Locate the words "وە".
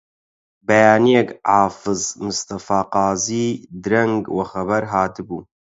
4.35-4.45